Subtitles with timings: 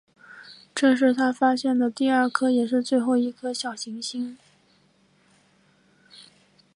[0.73, 4.35] 这是他发现的第二颗也是最后一颗小行星。